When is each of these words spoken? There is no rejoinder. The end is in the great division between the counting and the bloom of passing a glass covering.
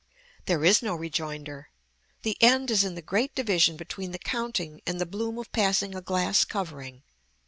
There 0.47 0.65
is 0.65 0.81
no 0.81 0.95
rejoinder. 0.95 1.69
The 2.23 2.35
end 2.41 2.71
is 2.71 2.83
in 2.83 2.95
the 2.95 3.03
great 3.03 3.35
division 3.35 3.77
between 3.77 4.11
the 4.13 4.17
counting 4.17 4.81
and 4.87 4.99
the 4.99 5.05
bloom 5.05 5.37
of 5.37 5.51
passing 5.51 5.93
a 5.93 6.01
glass 6.01 6.43
covering. 6.43 7.03